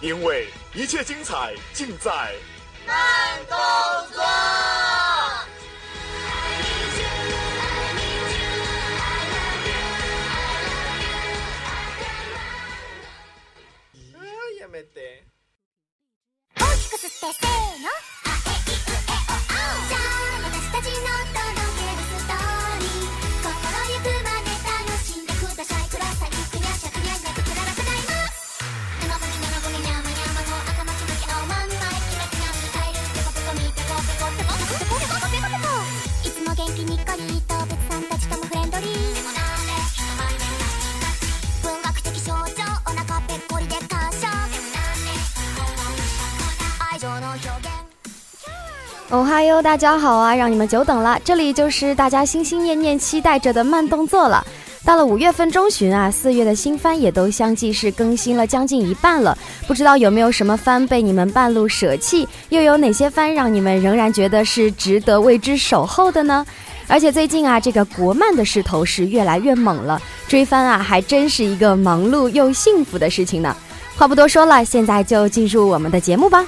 [0.00, 2.34] 因为一切精彩尽在
[14.64, 15.24] やめて。
[16.56, 17.97] 大きく吸ってせーの
[49.11, 50.35] 哦哈哟，大家好啊！
[50.35, 54.45] 让你们久等了，这里就是大家心心念念期待着的慢动作了。
[54.85, 59.35] 到了五月份中旬啊，四月的新番也都相继是更新了将近一半了。
[59.67, 66.45] 不知道有没有什么番被你们半路舍弃，又有哪些番让你们仍然觉得是值得为之守候的呢？
[66.87, 73.55] 而且最近啊，这个国漫的势头是越来越猛了，追番啊还真是一个忙碌又幸福的事情呢。
[73.97, 76.45] 话不多说了，现在就进入我们的节目吧。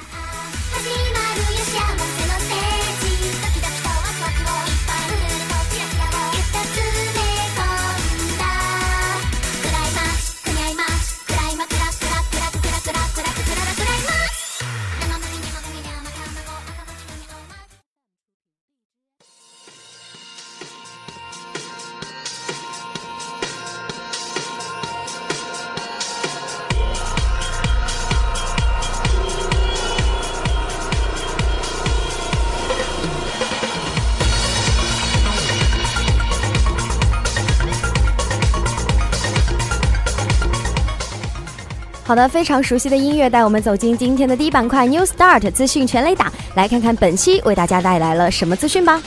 [42.12, 49.02] 好的，非常熟悉的音乐带我们走进今天的第一板块 New Start 资讯全雷打，来看看本期为大家带来了什么资讯吧。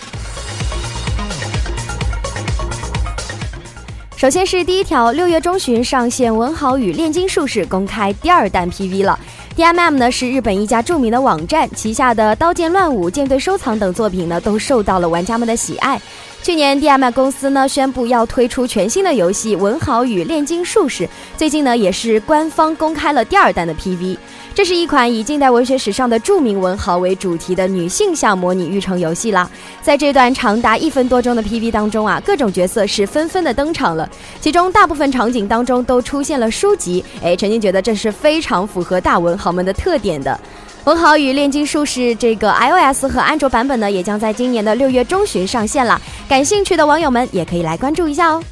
[4.16, 9.18] 首先是第一条，六月中旬上线《文豪与炼金术士》公开第二弹 PV 了。
[9.54, 16.00] DMM 呢是日本一家著名的网站，旗下的《刀剑乱舞》《舰队收藏》等作品呢都受到了玩家们的喜爱。
[16.44, 21.04] 去年，DMM 公司呢宣布要推出全新的游戏《文豪与炼金术士》，
[21.38, 24.18] 最近呢也是官方公开了第二弹的 PV。
[24.54, 29.50] 这是一款以近代文学史上的著名文豪为主题的女性向模拟育成游戏啦。
[29.80, 34.06] 在这段长达一分多钟的 PV 当中啊，各种角色是纷纷的登场了，
[34.38, 37.02] 其中大部分场景当中都出现了书籍。
[37.22, 40.38] 哎，陈静觉得这是非常符合大文豪们的特点的。
[40.84, 45.98] 文豪与炼金术士这个 iOS 和安卓版本呢，也将在今年的六月中旬上线了。
[46.28, 48.42] 感兴趣的网友们也可以来关注一下哦。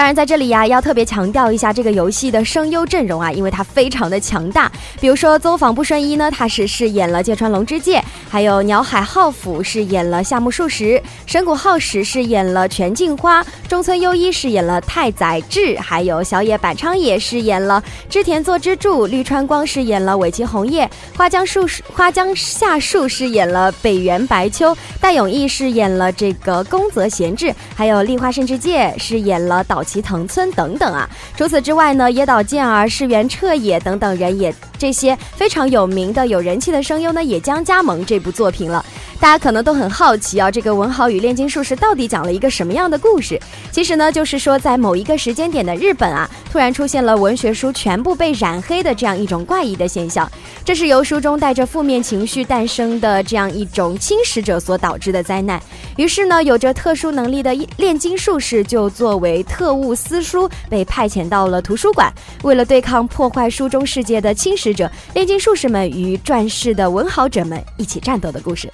[0.00, 4.72] 当然，在这里呀、要特别强调一下这个游戏的声优阵容啊，因为它非常的强大。
[4.98, 8.00] 比如说，邹访不顺一呢，他是饰演了芥川龙之介；
[8.30, 31.08] 还有鸟海浩辅饰演了夏目漱石；神谷浩史饰演了全镜花；中村优一饰演了太宰治；还有小野坂昌也饰演了织田作之助；绿川光饰演了尾崎红叶；花江树花江夏树饰演了北原白秋；戴永义饰演了这个宫泽贤治；还有立花慎之介饰演了岛齐藤村等等啊。
[31.36, 38.82] 除此之外呢，野岛健儿、世原彻也等等人也这些非常有名的、有人气的声优呢，也将加盟这部作品了。
[39.20, 43.38] 大家可能都很好奇啊，这个文豪与炼金术士到底讲了一个什么样的故事？
[43.70, 50.26] 其实呢，就是说在某一个时间点的日本啊，突然出现了文学书全部被染黑的这样一种怪异的现象，
[50.64, 55.60] 这是由书中带着负面情绪诞生的这样一种侵蚀者所导致的灾难。
[55.98, 62.10] 于是呢，有着特殊能力的炼金术士就作为特务私书被派遣到了图书馆，
[62.42, 68.70] 为了对抗破坏书中世界的侵蚀者，炼金术士们与传世的文豪者们一起战斗的故事。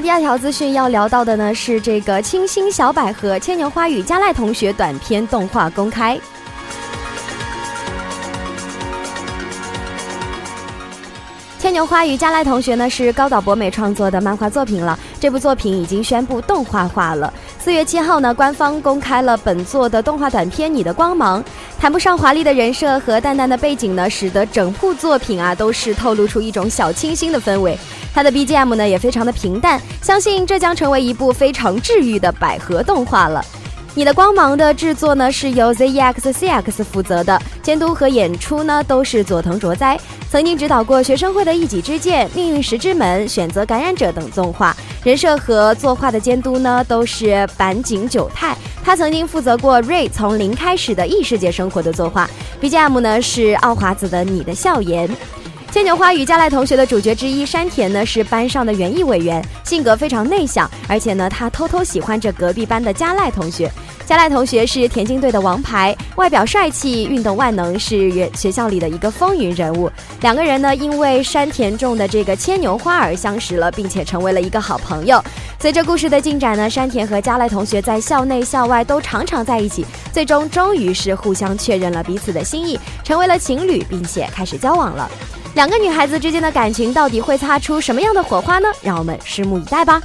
[0.00, 6.16] 第二条资讯要聊到的呢是这个《清新小百合牵牛花与加赖同学》短片动画公开。
[11.60, 17.32] 《牵牛花与加赖同学》呢是高岛博美创作的漫画作品了，这部作品已经宣布动画化了。
[17.58, 21.42] 四月七号呢，官方公开了本作的动画短片《你的光芒》。
[21.78, 27.76] 谈不上华丽的人设和淡淡的背景呢，使得整部作品啊都是透露出一种小清新的氛围。
[28.18, 33.40] 它的 BGM 呢也非常的平淡，相信这将成为一部非常治愈的百合动画了。
[33.94, 39.96] 你的光芒的制作呢是由 ZEXCX 负责的，监督和演出呢都是佐藤卓哉，
[40.28, 44.76] 曾经指导过学生会的一己之见、命运石之门、选择感染者等动画。
[45.04, 48.56] 人设和作画的监督呢都是板井久太。
[48.82, 52.28] 他曾经负责过瑞从零开始的异世界生活的作画
[52.60, 55.08] ，BGM 呢是奥华子的你的笑颜。
[55.70, 63.70] 牵牛花与加赖同学的主角之一山田呢是班上的园艺委员，性格非常内向，而且呢他偷偷喜欢着隔壁班的加赖同学。
[64.06, 69.90] 加赖同学是田径队的王牌，外表帅气，运动万能，是学校里的一个风云人物。
[70.22, 75.22] 两个人呢因为山田种的这个牵牛花而相识了，并且成为了一个好朋友。
[75.60, 79.84] 随着故事的进展呢，山田和加赖同学在校内校外都常常在一起，
[80.14, 85.08] 最终终于是互相确认了彼此的心意，成为了情侣，并且开始交往了。
[85.58, 88.68] 两个女孩子之间的感情到底会擦出什么样的火花呢？
[88.80, 90.00] 让我们拭目以待吧。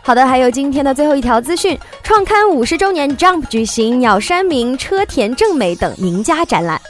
[0.00, 6.80] 好的，还有今天的最后一条资讯：创刊五十周年 Jump 举行鸟山明、车田正美等名家展览。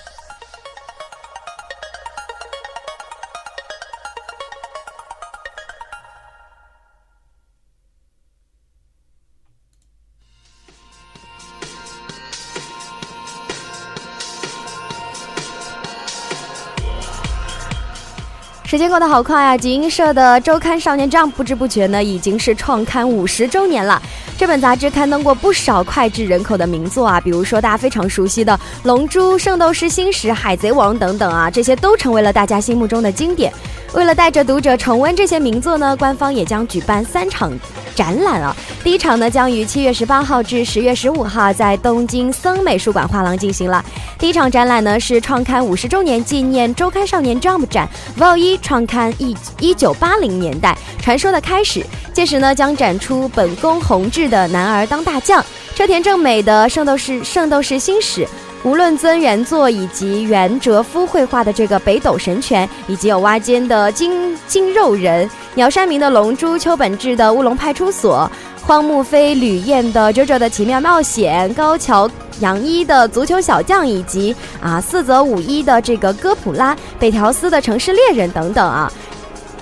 [18.71, 19.57] 时间过得好快啊！
[19.57, 24.01] 集英社的周刊《少年 Jump》不知不觉呢，已经是创刊五十周年了。
[24.41, 28.55] 这本杂志刊登过不少脍炙人口的名作啊，比如说大家非常熟悉的
[28.85, 33.53] 《龙珠》《圣斗士星矢》《海贼王》等等啊，这些都成为了大家心目中的经典。
[33.93, 37.53] 为了带着读者重温这些名作呢，官方也将举办三场
[37.95, 38.57] 展览啊。
[38.83, 43.85] 第一场呢，将于七月十八号至十月十五号在东京森美术馆画廊进行了。
[44.17, 47.87] 第一场展览呢是创刊五十周年纪念周刊少年 Jump 展
[48.17, 51.85] ，Vol 一创刊一一九八零年代传说的开始。
[52.13, 55.45] 届时呢，将展出本宫弘志的男儿当大将，
[55.75, 58.27] 车田正美的圣斗士圣斗士星矢。
[58.63, 68.31] 无论尊原作以及原哲夫绘画的这个北斗神拳，以及有挖尖的金金肉人，鸟山明的龙珠，秋本智的乌龙派出所，
[68.61, 72.07] 荒木飞吕彦的 JoJo 的奇妙冒险，高桥
[72.41, 78.93] 洋一的足球小将，以及啊四泽五一的这个哥普拉，北条司的城市猎人等等啊，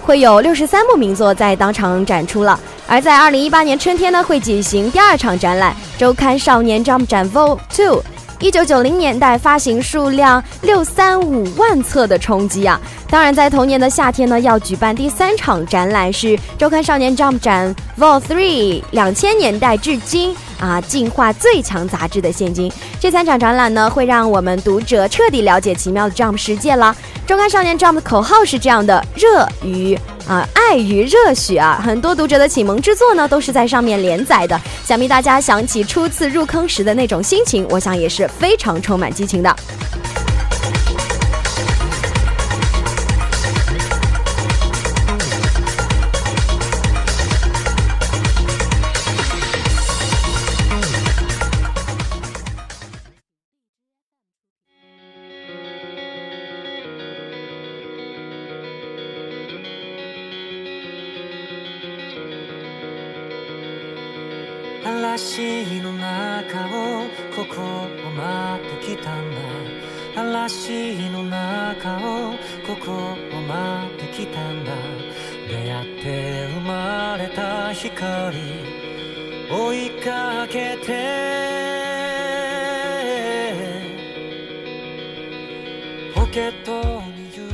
[0.09, 2.59] 会有六十三部名作在当场展出了。
[2.87, 8.03] 而在二零一八年春天呢，会举行第二场展览——周刊少年 Jump 展 Vol Two。
[8.40, 12.80] 一九九零年代发行数量六三五万册的冲击啊！
[13.11, 22.71] 当然，在同年的夏天呢，要举办第三场展览，是周刊少年 Jump 展 Vol Three，两千年代至今啊，进化最强杂志的现今。
[23.00, 26.95] 这三场展览呢，会让我们读者彻底了解奇妙的 Jump 世界了。
[27.26, 29.99] 周刊少年 Jump 的口号是这样的：热与。
[30.28, 34.61] 啊，爱与热血啊，很多读者的启蒙之作呢，都是在上面连载的。
[34.85, 39.56] 想必大家想起初次入坑时的那种心情，我想也是非常充满激情的。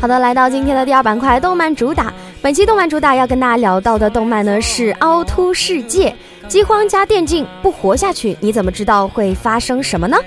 [0.03, 2.13] 好的，来到今天的第二板块，动漫主打。
[2.41, 6.09] 本期动漫主打要跟大家聊到的动漫呢是《凹凸世界》。
[6.47, 10.17] 饥荒加电竞，不活下去，你怎么知道会发生什么呢？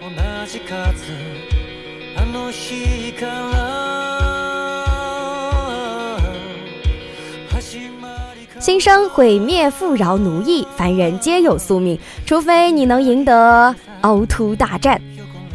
[0.00, 0.10] 同
[0.46, 1.12] じ数
[2.16, 3.58] あの日から
[7.52, 15.00] 始まりか新生毁灭富饶奴役，凡人皆有宿命，除非你能赢得凹凸大战。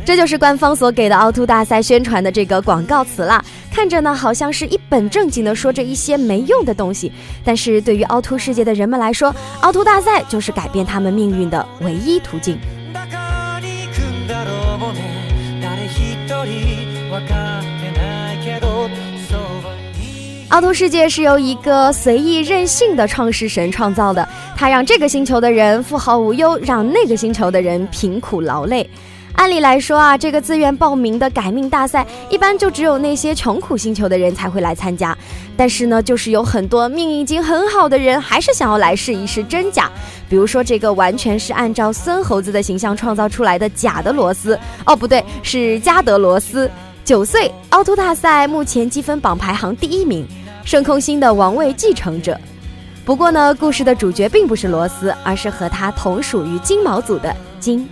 [0.08, 3.44] 这就是官方所给的凹凸大赛宣传的这个广告词啦。
[3.72, 7.12] 看着呢，好像是一本正经的说着一些没用的东西，
[7.44, 12.58] 但是对于凹凸世界的人们来说，凹凸大赛就是改变他们命运的唯一途径。
[12.94, 15.02] 中に行くんだろうね
[15.62, 18.90] 誰一人分かってないけど
[19.30, 28.88] そばに凹凸世界是由一个随意任性的创世神创造的，他让这个星球的人富豪无忧，让那个星球的人贫苦劳累。
[29.39, 35.17] 按理来说啊，这个自愿报名的改命大赛，一般就只有那些穷苦星球的人才会来参加。
[35.57, 39.89] 但是呢，就是有很多命已经很好的人，还是想要来试一试真假。
[40.29, 46.69] 比如说这个完全是按照孙猴子的形象创造出来的假的罗斯，哦不对，是加德罗斯。
[47.05, 50.27] 九岁，凹凸大赛目前积分榜排行第一名，
[50.65, 52.37] 圣空星的王位继承者。
[53.05, 57.89] 不过呢，故事的主角并不是罗斯，而是和他同属于金毛组的金。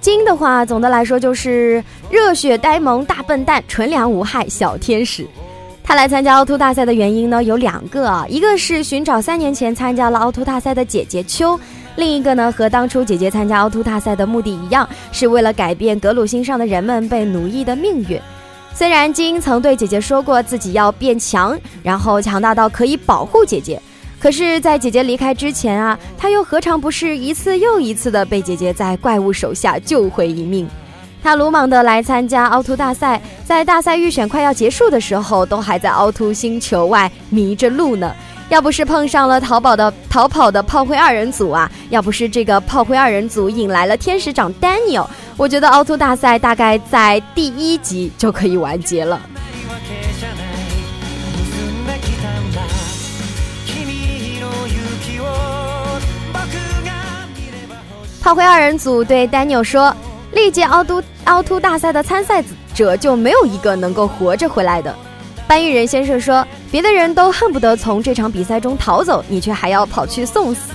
[0.00, 5.26] 金的话，总的来说就是热血呆萌大笨蛋、纯良无害小天使。
[5.84, 11.58] 他来参加凹凸大赛的原因呢有两个啊，一个是寻找三年前参加了凹凸大赛的姐姐秋，
[11.96, 18.18] 另一个呢和当初姐姐参加凹凸大赛的目的一样，是为了改变格鲁星上的人们被奴役的命运。
[18.72, 23.80] 虽然金曾对姐姐说过自己要变强，然后强大到可以保护姐姐。
[24.22, 30.68] 可是，在姐姐离开之前啊，他又何尝不是一次又一次的被姐姐在怪物手下救回一命？
[31.20, 38.14] 他鲁莽的来参加凹凸大赛，在大赛预选快要结束的时候，都还在凹凸星球外迷着路呢。
[38.48, 49.20] 要不是碰上了淘宝的逃跑的炮灰二人组啊，要不是这个炮灰二人组引来了天使长 Daniel，我觉得凹凸大赛大概在第一集就可以完结了。
[58.22, 59.92] 炮灰二人组对 Daniel 说
[60.32, 62.40] ：“历届凹凸凹凸大赛的参赛
[62.72, 64.94] 者就没有一个能够活着回来的。”
[65.48, 70.70] 搬运人先生说：“别的人都恨不得从这场比赛中逃走，你却还要跑去送死。”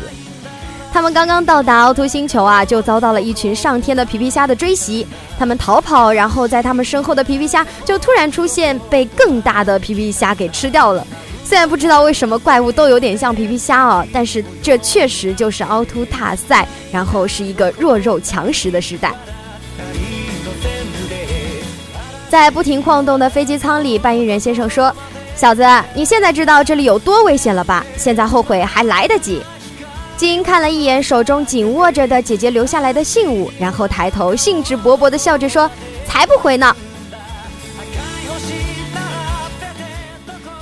[0.92, 5.08] 他们刚刚到达凹凸星球啊，就遭到了一群上天的皮皮虾的追袭。
[5.40, 11.08] 他们逃跑，然后在他们身后的皮皮虾就突然出现，被更大的皮皮虾给吃掉了。
[11.48, 19.14] 虽然不知道为什么怪物都有点像皮皮虾哦，但是这确实就是凹凸大赛，然后是一个弱肉强食的时代。
[22.28, 24.94] 在不停晃动的飞机舱里，搬运人先生说
[25.38, 27.86] ：“小子，你现在知道这里有多危险了吧？
[27.96, 29.42] 现在后悔还来得及。”
[30.18, 35.72] 金看了一眼手中紧握着的姐姐留下来的信物，然后抬头兴致勃勃地笑着说
[36.06, 36.76] ：“才不回呢！”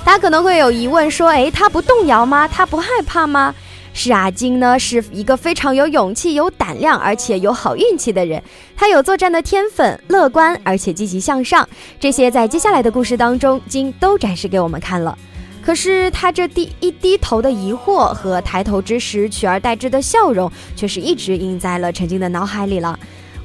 [0.06, 2.46] 大家可能会有疑问，说：“诶，他不动摇吗？
[2.46, 3.52] 他不害怕吗？”
[3.92, 8.40] 是啊，金呢是一个非常有勇气、有胆量，而且有好运气的人。
[8.76, 11.68] 他有作战的天分，乐观而且积极向上。
[11.98, 15.18] 这些在接下来的故事当中，金都展示给我们看了。
[15.60, 22.96] 可是他这低一低头的疑惑和抬头之时取而代之的笑容，却是一直印在了陈金的脑海里了。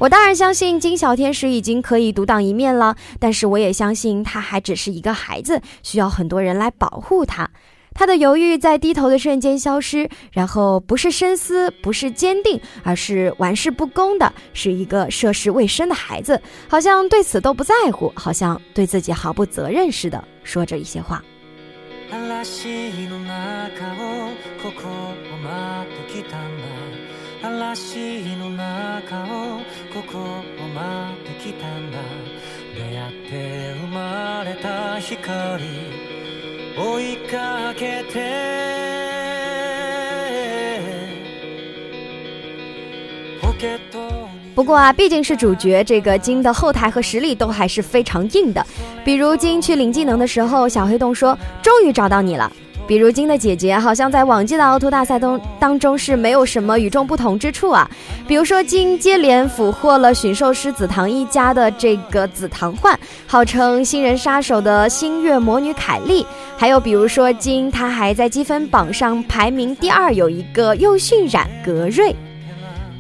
[0.01, 7.47] 我当然相信金小天使已经可以独当一面了，但是我也相信他还只是一个孩子，需要很多人来保护他。
[7.93, 21.23] 他的犹豫在低头的瞬间消失，然后不是深思，不是坚定，而是玩世不恭的，是一个涉世未深的孩子，好像对此都不在乎，好像对自己毫不责任似的，说着一些话。
[27.42, 29.60] 嵐の中を
[29.92, 30.80] ここを待
[31.14, 35.64] ってきたんだ嵐の中をここを待ってきたんだ出会って生まれた光
[36.78, 38.14] 追いかけて
[43.40, 48.66] ポケットに 不过啊，毕竟是主角，这个金的后台和实力都还是非常硬的。
[49.04, 52.50] 比如金去领技能的时候，小黑洞说：“终于找到你了。”
[52.91, 57.89] 比如金的姐姐好像在往届的凹凸大赛中当中是没有什么与众不同之处啊。
[58.27, 66.27] 比如说金接连俘获了驯兽师紫堂一家的这个紫堂幻，号称新人杀手的星月魔女凯莉。
[66.57, 72.13] 还有比如说金，他还在积分榜上排名第二，有一个又驯染格瑞。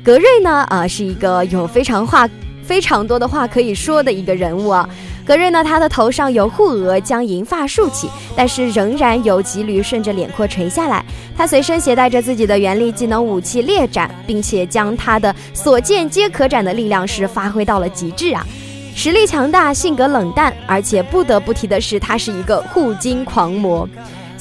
[0.05, 2.29] 格瑞呢，啊，是一个有非常话
[2.63, 4.87] 非常多的话可以说的一个人物啊。
[5.31, 11.01] 格瑞呢，他的头上有护额，将银发竖起，但是仍然有几缕顺着脸廓垂下来。
[11.37, 18.45] 他随身携带着自己的原力技能武器猎斩，并且将他的所见皆可斩的力量是发挥到了极致啊！
[18.93, 23.87] 实力强大，性格冷淡，而且不得不提的是，他是一个护金狂魔。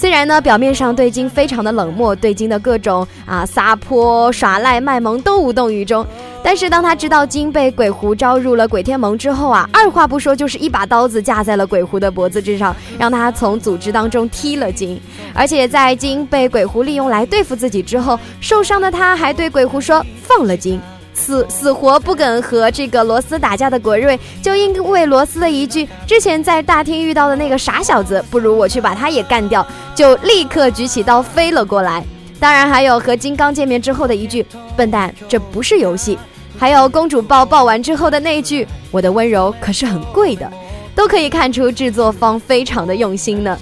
[0.01, 6.07] 虽然呢，表面上对金非常的冷漠，对金的各种啊撒泼、耍赖、卖萌都无动于衷，
[6.43, 14.99] 但是当他知道金被鬼狐招入了鬼天盟之后啊，二话不说就是一把刀子架在了鬼狐的脖子之上，让他从组织当中踢了金。
[15.35, 20.81] 而且在金被鬼狐利用来对付自己之后，受伤的他还对鬼狐说放了金。
[21.21, 32.03] 死死活不肯和这个罗斯打架的国瑞，就因为罗斯的一句“之前在大厅遇到的那个傻小子，不如我去把他也干掉”，就立刻举起刀飞了过来。
[32.41, 36.19] 当然还有和金刚见面之后的一句“笨蛋，这不是游戏”，
[36.59, 40.51] 还有公主抱抱完之后的那句“我的温柔可是很贵的”，
[40.97, 43.59] 都可以看出制作方非常的用心呢。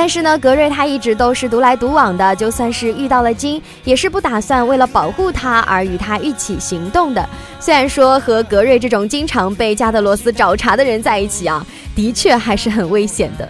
[0.00, 7.28] 但是呢，格瑞他一直都是独来独往的，就算是遇到了金，也是不打算为了保护他而与他一起行动的。
[7.60, 11.62] 虽然说和格瑞这种经常被加德罗斯找茬的人在一起啊，
[11.94, 13.46] 的确还是很危险的。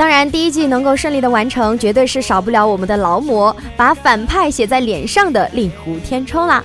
[0.00, 6.64] 当然，第一季能够顺利的完成，绝对是少不了我们的劳模把反派写在脸上的令狐天冲啦。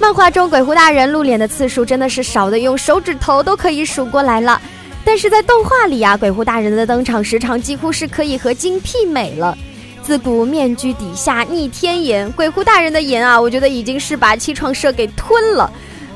[0.00, 4.58] 漫画中鬼狐大人露脸的次数真的是少的用手指头都可以数过来了，
[5.04, 9.54] 但是在动画里啊，鬼狐大人的登场时长几乎是可以和金媲美了。
[10.02, 15.70] 自古面具底下逆天眼，鬼狐大人的眼啊，我觉得已经是把七创社给吞了。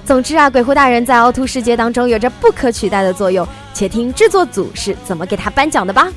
[0.07, 6.11] 总之啊，鬼狐大人在凹凸世界当中有着不可取代的作用，且听制作组是怎么给他颁奖的吧。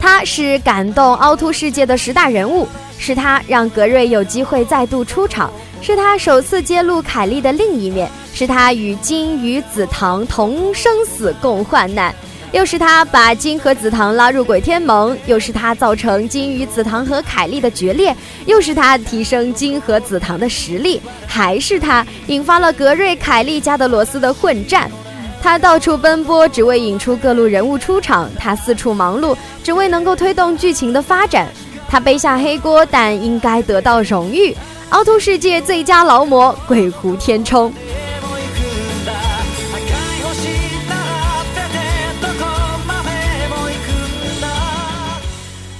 [0.00, 2.66] 他是感动凹凸世界的十大人物，
[2.98, 12.14] 是他让格瑞有机会再度出场，是他首次揭露凯莉的另一面，是他与金与紫堂同生死共患难，
[12.52, 24.90] 又是他把金和紫堂拉入鬼天盟，又是他造成金与紫堂和凯莉的决裂，又是他提升金和紫堂的实力，还是他引发了格瑞、凯莉、加德罗斯的混战。
[25.42, 31.48] 他到处奔波，只为引出各路人物出场；他四处忙碌，只为能够推动剧情的发展。
[31.88, 34.54] 他背下黑锅，但应该得到荣誉。
[34.90, 37.72] 凹凸世界最佳劳模鬼狐天冲。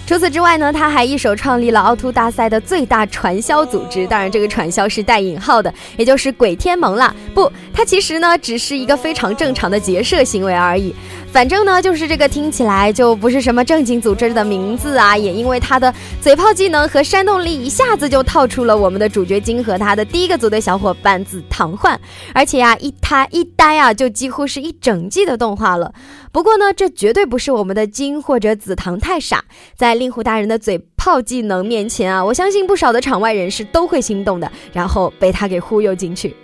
[0.09, 7.15] 除此之外呢，他还一手创立了凹凸大赛的最大传销组织，当然这个传销是带引号的，也就是鬼天盟了。
[7.35, 10.95] 不，他其实呢只是一个非常正常的结社行为而已。
[11.31, 15.93] 反正呢，就是这个听起来就不是什么正经组织的名字啊，也因为他的
[16.23, 22.01] 嘴炮技能和煽动力，一下子就套出了我们的主角金和他的第一个组队小伙伴紫堂幻，
[22.33, 25.93] 而且呀，一他一呆啊，就几乎是一整季的动画了。
[26.33, 29.45] 不过呢，这绝对不是我们的金或者紫堂太傻，
[29.77, 36.35] 在令狐大人的嘴炮技能面前啊，我相信不少的场外人士都会心动的，然后被他给忽悠进去。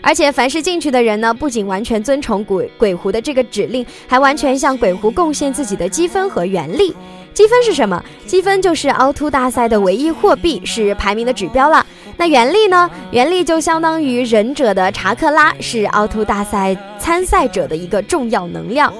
[0.00, 6.94] 而且，凡是进去的人呢，不仅完全遵从鬼鬼狐的这个指令，还完全向鬼狐贡献自己的积分和原力。
[7.34, 8.02] 积分是什么？
[8.24, 11.84] 积分就是凹凸大赛的唯一货币，是排名的指标了。
[12.16, 12.88] 那原力呢？
[13.10, 18.92] 原力就相当于忍者的查克拉，是凹凸大赛参赛者的一个重要能量。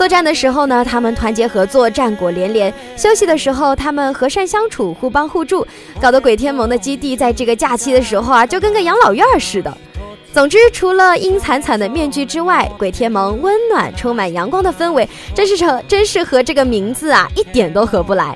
[0.00, 5.66] 作战的时候呢，他们团结合作，战果连连；休息的时候，他们和善相处，互帮互助，
[6.00, 9.76] 搞得鬼天盟的基地在这个假期的时候啊，就跟个养老院似的。
[10.32, 18.34] 总之，除了阴惨惨的面具之外，鬼天盟温暖、充满阳光的氛围，真是成，真是和这个名字啊一点都合不来。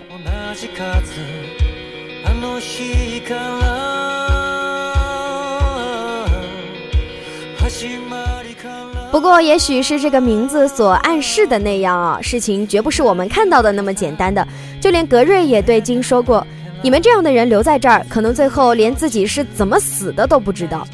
[9.11, 14.47] 不过，也许是这个名字所暗示的那样啊，事情绝不是我们看到的那么简单的。
[14.81, 16.45] 就连格瑞也对金说过。
[16.83, 20.87] 你们这样的人留在这儿，可能最后连自己是怎么死的都不知道。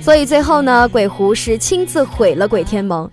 [0.00, 3.08] 所以最后呢，鬼狐是亲自毁了鬼天盟。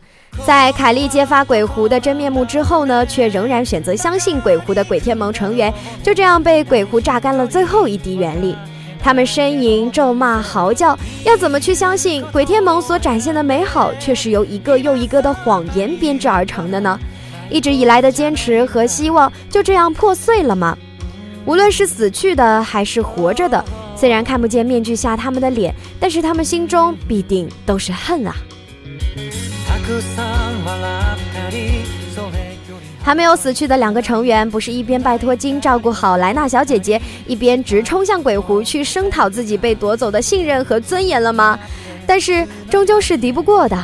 [0.45, 8.56] 在凯莉揭发鬼狐的真面目之后呢，却仍然选择相信鬼狐的鬼天盟成员，就这样被鬼狐榨干了最后一滴元力。
[9.05, 16.99] 他们呻吟、咒骂、嚎叫，要怎么去相信鬼天盟所展现的美好，却是由一个又一个的谎言编织而成的呢？
[17.51, 20.75] 一直以来的坚持和希望就这样破碎了吗？
[21.45, 23.63] 无论是死去的还是活着的，
[23.95, 28.35] 虽然看不见面具下他们的脸，但是他们心中必定都是恨啊！
[33.05, 41.59] 还没有死去的两个成员，不是一边拜托金照顾好莱娜小姐姐，一边直冲向鬼狐去声讨自己被夺走的信任和尊严了吗？
[42.07, 43.77] 但是终究是敌不过的。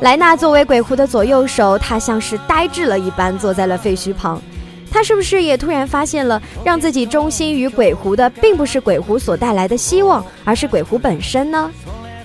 [0.00, 4.42] 莱娜作为鬼狐的左右手，她像是呆滞了一般坐在了废墟旁。
[4.90, 11.70] 她是不是也突然发现了，让自己忠心于鬼狐的，并不是鬼狐所带来的希望，而是鬼狐本身呢？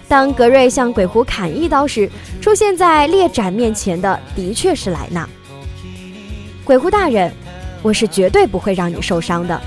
[0.08, 2.10] 当格瑞向鬼狐砍一刀时，
[2.42, 5.30] 出现在猎斩面前的的确是莱娜。
[6.66, 7.30] 鬼狐大人，
[7.82, 9.60] 我是绝对不会让你受伤的。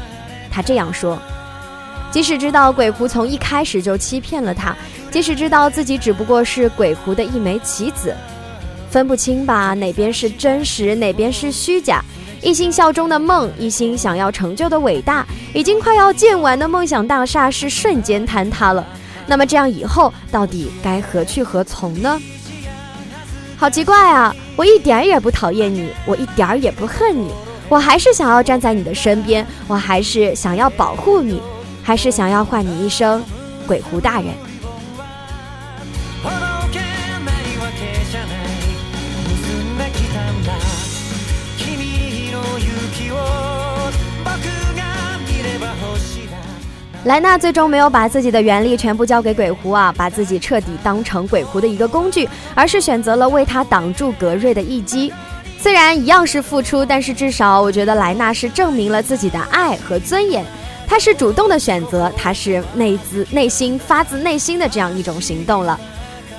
[0.50, 1.18] 他这样说，
[2.10, 4.74] 即使知道鬼狐从一开始就欺骗了他，
[5.10, 8.16] 即使知道自己只不过是鬼狐的一枚棋子，
[8.90, 12.02] 分不清吧哪边是真实，哪边是虚假。
[12.40, 18.86] 一心效忠的梦，一心想要成就的伟大，已经快要建完的梦想大厦是瞬间坍塌了。
[19.26, 22.18] 那么这样以后到底该何去何从呢？
[23.58, 24.34] 好奇怪啊！
[24.54, 27.30] 我一点儿也不讨厌你，我一点儿也不恨你，
[27.70, 31.40] 我还是想要站在你的身边，我还是想要保护你，
[31.82, 33.24] 还是想要唤你一声
[33.66, 34.26] “鬼狐大人”。
[47.06, 55.12] 莱纳最终没有把自己的原力全部交给鬼狐啊，把自己彻底当成鬼狐的一个工具，而是选择了为他挡住格瑞的一击。
[55.60, 60.44] 虽然一样是付出，但是至少我觉得莱纳是证明了自己的爱和尊严。
[60.88, 65.78] 他是主动的选择，他是内自内心发自内心的这样一种行动了。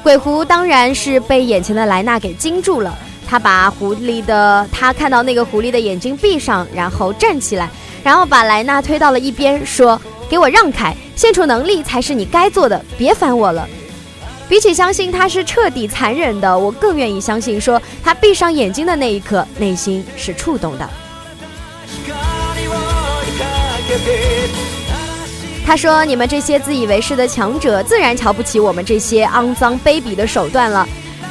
[0.04, 2.94] 鬼狐当然是被眼前的莱纳给惊住了，
[3.26, 7.70] 他把狐狸的他看到那个狐狸的眼睛闭上，然后站起来，
[8.04, 9.98] 然后把莱纳推到了一边，说。
[10.30, 10.96] 给我让开！
[11.16, 13.68] 献出能力才是你该做的，别烦我了。
[14.50, 20.90] 比起相信他是彻底残忍的，我更愿意相信说他闭上眼睛的那一刻，内心是触动的。
[25.66, 30.88] 他说：“你们这些自以为是的强者，自然瞧不起我们这些肮脏卑鄙的手段了。”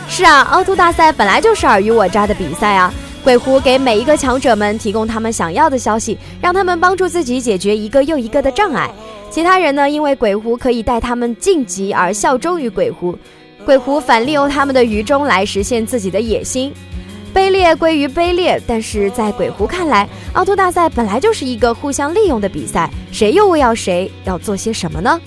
[0.08, 2.92] 是啊，凹凸大赛本来就是尔虞我诈的比赛啊。
[3.26, 8.88] 鬼狐给每一个强者们提供他们想要的消息，让他们帮助自己解决一个又一个的障碍。
[9.30, 13.18] 其他人呢，因为鬼狐可以带他们晋级而效忠于鬼狐，
[13.64, 16.72] 鬼狐反利用他们的愚忠来实现自己的野心。
[17.34, 25.20] 卑劣归于卑劣，但是在鬼狐看来，凹凸大赛本来就是一个互相利用的比赛，谁又为要谁要做些什么呢？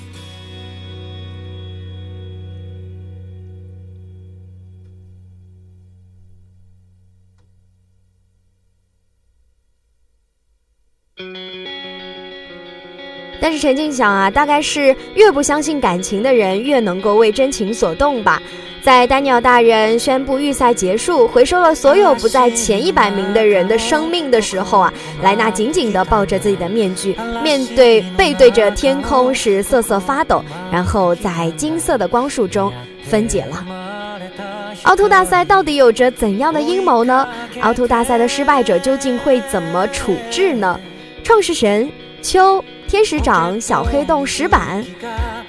[13.50, 18.40] 但是陈静想啊，大概是越不相信感情的人，越能够为真情所动吧。
[18.84, 32.72] 在丹尼尔大人宣布预赛结束，回收了所有不在前一百名的人的生命的时候啊，莱娜紧紧地抱着自己的面具，面对背对着天空是瑟瑟发抖，然后在金色的光束中
[33.04, 33.66] 分解了。
[34.84, 37.28] 凹凸大赛到底有着怎样的阴谋呢？
[37.62, 40.80] 凹凸大赛的失败者究竟会怎么处置呢？
[41.24, 41.90] 创世神
[42.22, 42.64] 秋。
[42.90, 44.84] 天使长、小黑洞、石板，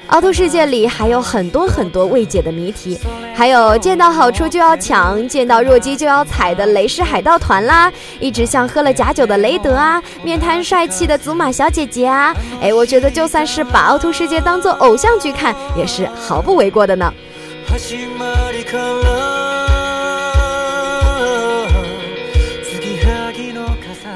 [0.08, 2.98] 凹凸世界里还有很多很多未解的谜题，
[3.34, 17.10] 还有见到好处就要抢、见到弱鸡就要踩的雷狮海盗团啦，一直像喝了假酒的雷德啊，面瘫帅气的祖玛小姐姐啊，哎，我觉得就算是把凹凸世界当做偶像剧看，也是毫不为过的呢。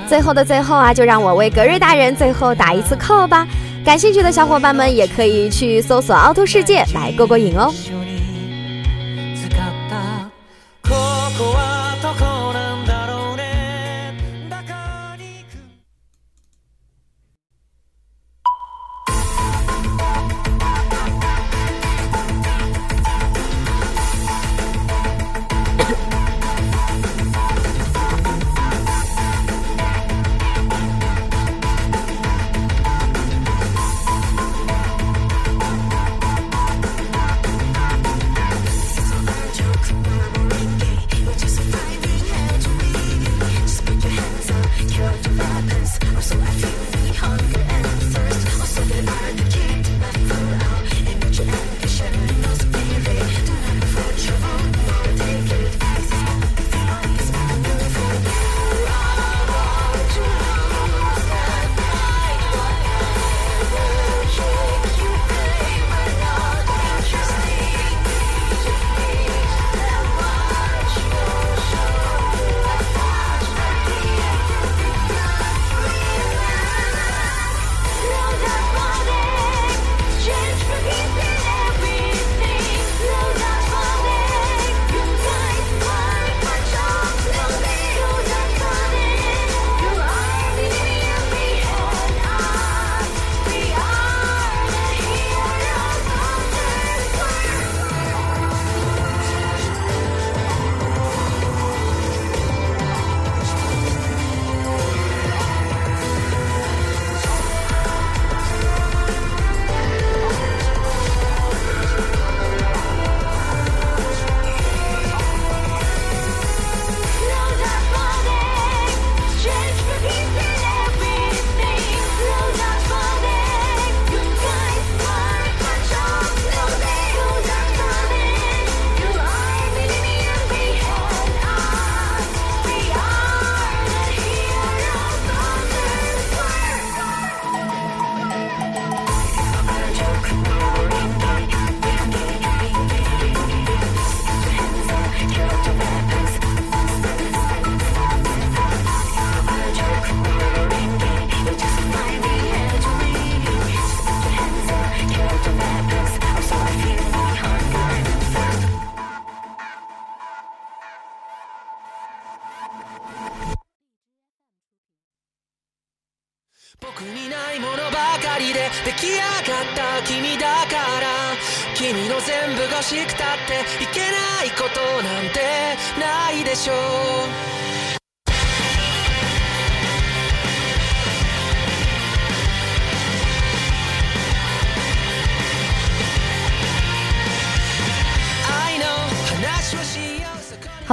[0.08, 3.46] 最后的最后啊，就让我为格瑞大人最后打一次 call 吧。
[3.84, 7.72] 感兴趣的小伙伴们也可以去搜索“凹凸世界”来过过瘾哦。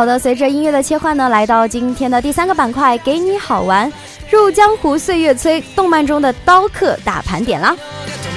[0.01, 3.91] 好的，随着音乐的切换呢，来到今天的第三个板块，给你好玩。
[4.31, 7.75] 入江湖岁月催，动漫中的刀客大盘点啦。
[7.75, 7.79] 止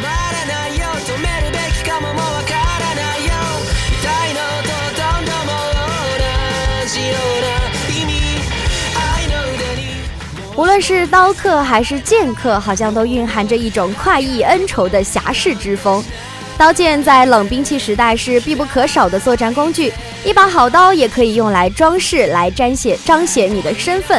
[0.02, 3.34] まらないよ止めるべきかももうわからないよ
[4.00, 5.52] 痛いのとどんどんも
[6.16, 7.48] 同じような
[7.92, 8.12] 意味
[8.96, 9.82] 愛の腕に
[10.56, 16.02] 无论是刀客还是剑客，好像都蕴含着一种快意恩仇的侠士之风。
[16.65, 19.93] 刀剑在冷兵器时代是必不可少的作战工具，
[20.25, 24.19] 一把好刀也可以用来装饰，来彰显彰显你的身份。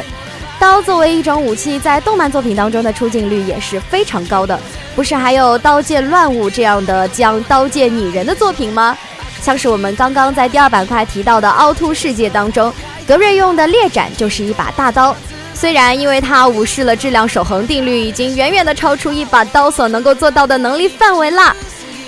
[0.59, 4.59] 刀作为一种武器，在动漫作品当中的出镜率也是非常高的。
[4.95, 8.95] 不是还有《刀剑乱舞》这样的将刀剑拟人的作品吗？
[9.41, 12.71] 像是我们刚刚在第二板块提到的《凹凸世界》当中，
[13.07, 15.15] 格瑞用的猎斩就是一把大刀。
[15.55, 21.55] 虽然因为它无视了质量守恒定律，已经远远的超出一把刀所能够做到的能力范围啦。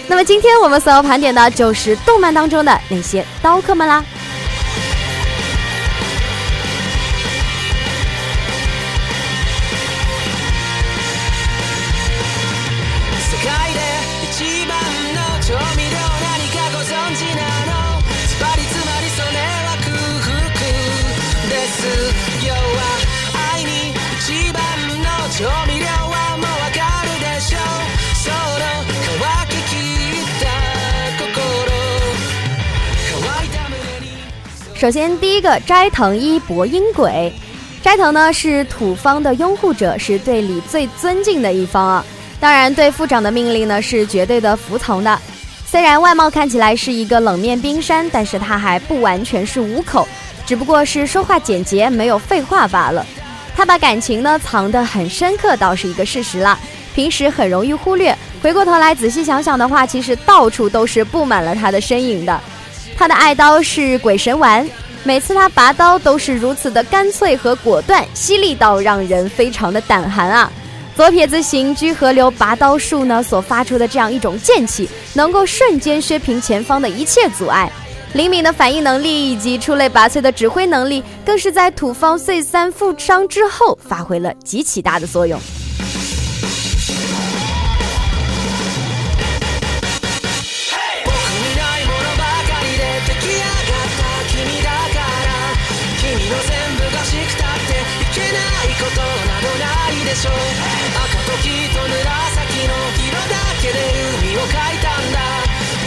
[0.09, 4.03] 那么今天我们所要盘点的就是动漫当中的那些刀客们啦。
[34.77, 37.33] 首先，第一个斋藤一博音鬼，
[37.81, 42.05] 斋藤呢是土方的拥护者，是队里最尊敬的一方啊。
[42.39, 45.19] 当然，对副长的命令呢是绝对的服从的。
[45.65, 50.07] 虽然外貌看起来是一个冷面冰山，但是他还不完全是无口，
[50.45, 53.03] 只不过是说话简洁，没有废话罢了。
[53.55, 56.55] 他把感情呢藏得很深刻，倒是一个事实啦。
[56.93, 62.39] 平时很容易忽略，回过头来仔细想想的话，其实到处都是布满了他的身影的。
[62.97, 64.67] 他的爱刀是鬼神丸，
[65.03, 70.51] 每次他拔刀都是如此的干脆和果断，犀利到让人非常的胆寒啊！
[70.95, 77.71] 左撇子行居河流拔刀术呢所发出的这样一种剑气，能够瞬间削平前方的一切阻碍。
[78.13, 85.39] 灵敏的反应能力以及出类拔萃的指挥能力，更是在土方岁三负伤之后发挥了极其大的作用。
[100.17, 100.33] しょう。
[100.33, 103.77] 赤と黄と紫の色だけで
[104.17, 105.21] 海を描いたんだ。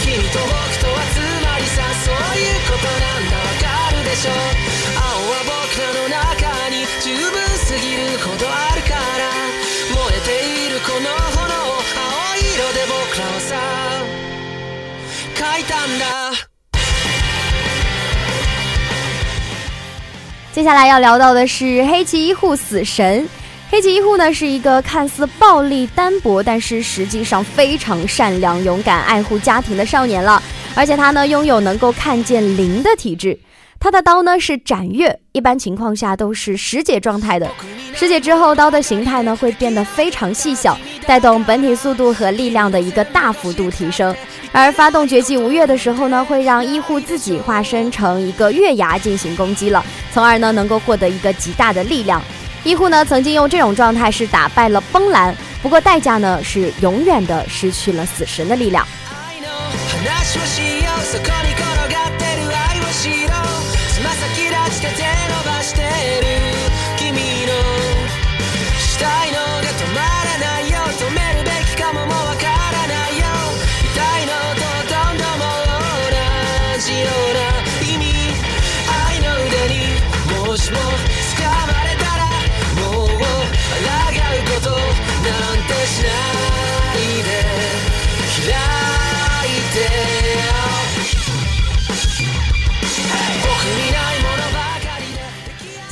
[0.07, 3.35] 君と僕とはつまりさそういうことなんだ。
[3.35, 9.35] わかるでしょ青は僕らの中に十分すぎるほどあるから。
[9.91, 10.31] 燃えて
[10.67, 13.59] いるこの炎青色で僕らはさ
[15.35, 16.05] 書いたんだ。
[20.53, 23.29] 接下来要聊到的是黑崎一护死神。
[23.71, 30.43] 黑崎一护呢是一个看似暴力单薄，但是实际上非常善良、勇敢、爱护家庭的少年了。
[30.75, 33.39] 而且他呢拥有能够看见灵的体质。
[33.79, 37.49] 他的刀呢是斩月，一般情况下都是十解状态的。
[37.95, 44.15] 十解之后，刀的形态呢会变得非常细小，带动本体速度和力量的一个大幅度提升。
[44.51, 52.21] 而发动绝技无月的时候呢，会让医护自己化身成一个月牙进行攻击了，从而呢能够获得一个极大的力量。
[52.63, 58.87] 医护呢曾经用这种状态是打败了崩兰，不过代价呢是永远的失去了死神的力量。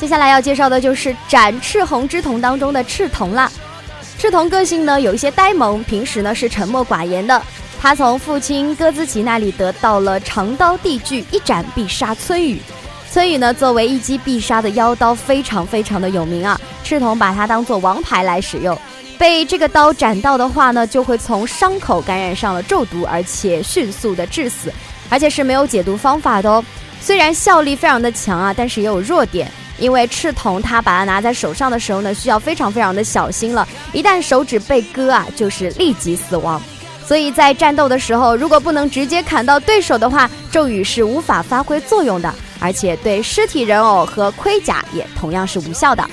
[0.09, 3.47] 接下来要介绍的就是斩赤红之瞳当中的赤瞳了。
[4.17, 7.39] 赤瞳个性呢有一些呆萌，平时呢是沉默寡言的。
[7.79, 12.59] 他从父亲戈兹奇那里得到了长刀地锯，一斩必杀村雨。
[13.11, 16.59] 村雨呢作为一击必杀的妖刀，非常非常的有名啊。
[16.83, 18.75] 赤瞳把它当做王牌来使用。
[19.15, 24.73] 被这个刀斩到的话呢，就会从伤口感染上了咒毒，而且迅速的致死，
[25.07, 26.65] 而且是没有解毒方法的哦。
[26.99, 29.47] 虽然效力非常的强啊，但是也有弱点。
[29.79, 36.61] 因为赤瞳他把它拿在手上的时候呢，需要非常非常的小心了，一旦手指被割啊，就是立即死亡。
[37.07, 46.07] 所以在战斗的时候，如果不能直接砍到对手的话，咒语是无法发挥作用的，而且对尸体人偶和盔甲也同样是无效的。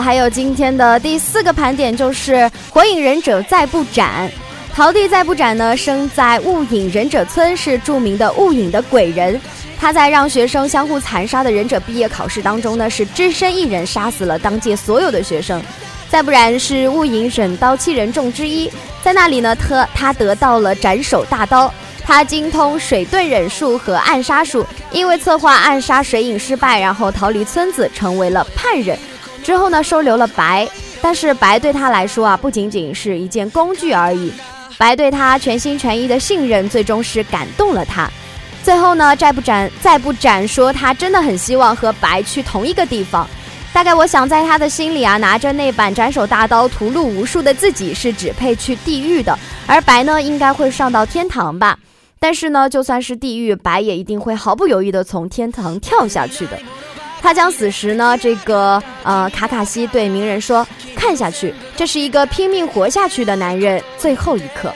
[0.00, 2.34] 还有今天的第四个盘点就是
[2.70, 4.28] 《火影忍者再不斩》。
[4.74, 9.38] 桃地再不斩呢，生在雾隐忍者村，是著名的雾影的鬼人。
[9.78, 15.62] 他在让学生相互残杀的忍者毕业考试当中呢，是只身一人杀死了当届所有的学生。
[16.08, 18.70] 再不然，是雾影忍刀七人众之一，
[19.02, 21.72] 在那里呢，他他得到了斩首大刀。
[22.04, 28.98] 他精通水遁忍术和暗杀术，因为策划暗杀水影失败，然后逃离村子，成为了叛忍。
[29.42, 30.68] 之后呢，收留了白，
[31.00, 34.32] 但是白对他来说啊，不仅仅是一件工具而已。
[34.78, 38.08] 白对他全心全意的信任，最终是感动了他。
[38.62, 43.28] 最后呢，再不斩，再不斩，说他真的很希望和白去同一个地方。
[43.72, 51.78] 大概我想，在他的心里啊，拿着那把斩首大刀屠戮无数的自己是只配去地狱的，而白呢，应该会上到天堂吧。
[52.18, 56.58] 但是呢，就算是地狱，白也一定会毫不犹豫的从天堂跳下去的。
[57.22, 60.66] 他将死时呢，这个呃卡卡西对鸣人说
[60.96, 64.74] ：“看下去，这是一个拼命活下去的男人最后一刻。”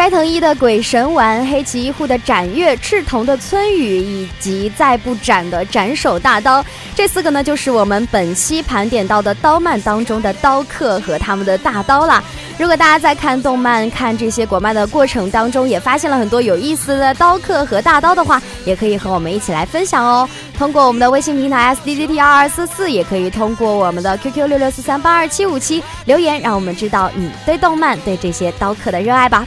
[0.00, 12.24] 斋藤一的鬼神丸、黑崎一护的斩月、赤瞳的村雨以及再不斩的斩首大刀，这四个呢，就是我们本期盘点到的刀漫当中的刀客和他们的大刀啦。
[12.58, 20.26] 如果大家在看动漫、看这些国漫的过程当中，也发现了很多有意思的刀客和大刀的话，也可以和我们一起来分享哦。
[20.56, 29.46] 通过我们的微信平台 s d g t 二二四四，也可以通过我们的 Q Q 六六四三八二七五七留言，让我们知道你对动漫、对这些刀客的热爱吧。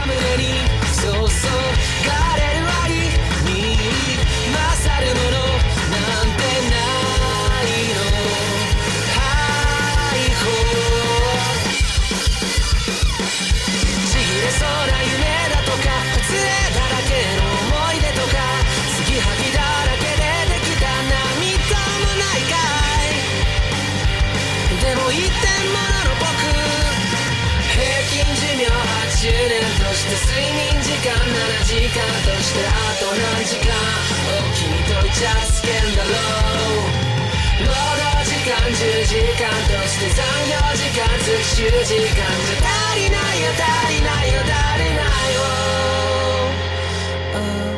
[0.00, 0.57] coming ready.
[29.18, 32.70] 執念として睡眠時間7時間としてあ
[33.02, 33.74] と何時間。
[33.74, 37.66] を君とイチャつけんだろう。
[37.66, 42.14] 労働時間10時間として残業時間月収時間。
[42.14, 45.42] じゃ足りないよ足りないよ足りないよ、
[47.34, 47.77] oh.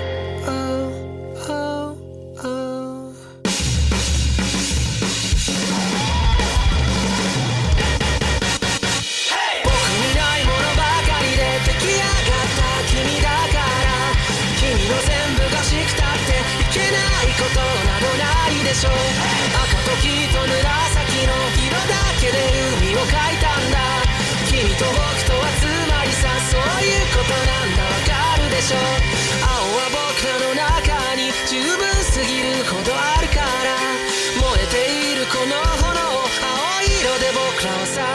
[18.71, 18.93] でしょう。
[18.95, 22.39] 赤と黄と紫の色だけで
[22.79, 23.83] 海を描いたんだ。
[24.47, 27.83] 君と僕とはつまりさそういうことなんだ。
[27.83, 28.79] わかるでしょ
[29.43, 33.75] 青は僕らの中に十分すぎるほどあるから。
[34.39, 38.07] 燃えているこの炎青色で僕らをさ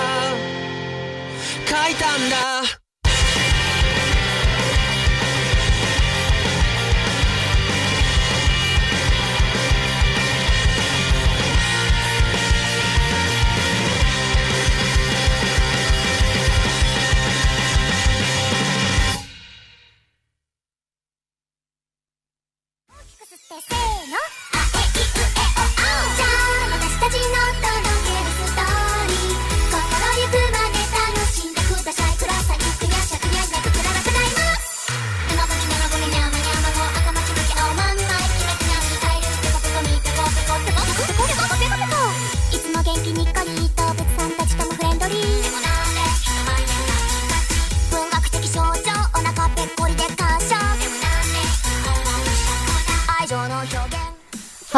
[1.65, 2.44] 描いたんだ。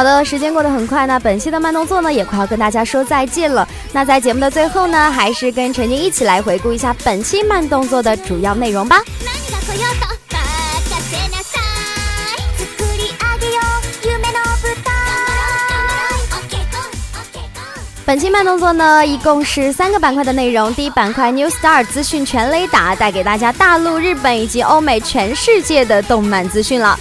[0.07, 3.69] 的，时间过得很快呢，本期的慢动作呢也快要跟大家说再见了。
[3.93, 9.03] 那在节目的最后呢，还是跟陈静一起来回顾一下本期慢动作的主要内容吧。
[9.05, 12.65] 何が来ようと任せなさい作
[12.97, 16.79] り上げよう夢の舞台頑張ろう頑張ろう OK go
[17.21, 17.61] OK go
[18.07, 20.75] 本期慢动作呢，一共是三个板块的内容。
[20.75, 26.99] 第一板块 New Star 资讯全雷达，带给大家大陆、日本以及欧美全世界的动漫资讯了。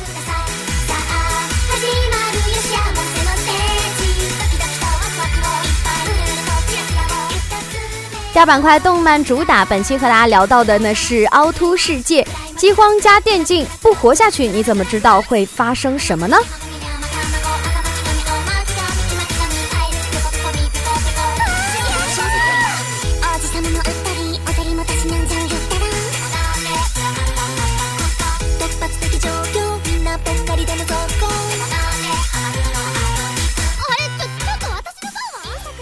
[8.37, 12.23] 第二板块动漫主打，本期和大家聊到的呢是《凹凸世界》，
[12.55, 16.37] 饥荒加电竞，不活下去，你怎么知道会发生什么呢？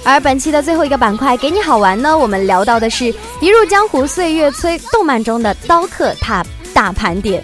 [0.06, 3.04] 而本期的最后一个板块给你好玩呢，我们聊到的是
[3.40, 6.44] 《一入江湖岁月催》动漫中的刀客大
[6.74, 7.42] 大盘点。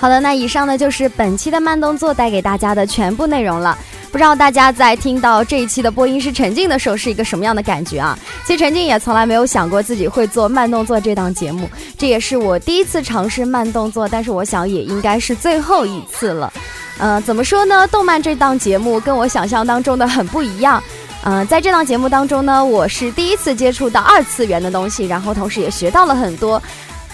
[0.00, 3.76] 好的，那以上呢就是本期的慢动作带给大家的全部内容了。
[4.12, 8.18] 不知道大家在听到这一期的播音是陈静的时候是一个什么样的感觉啊？
[8.46, 11.68] 其实陈静也从来没有想过自己会做慢动作这档节目，
[11.98, 16.50] 这也是我第一次尝试慢动作，但是我想也应该是最后一次了。
[16.96, 17.86] 呃，怎么说呢？
[17.88, 20.82] 动漫这档节目跟我想象当中的很不一样。
[21.24, 26.62] 嗯、在这档节目当中呢，我是第一次接触到二次元的东西，然后同时也学到了很多。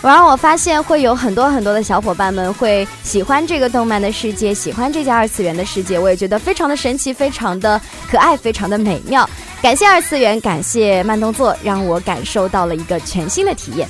[0.04, 7.80] 然后我发现会有很多很多的小伙伴们会喜欢这个动漫的世界，喜欢这家二次元的世界，我也觉得非常的神奇，非常的
[8.10, 9.28] 可爱，非常的美妙。
[9.62, 13.88] 感谢二次元，感谢慢动作，让我感受到了一个全新的体验。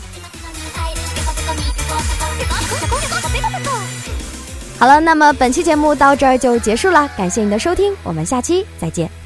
[4.79, 9.24] 好了，那么本期节目到这儿就结束了，感谢你的收听，我们下期再见。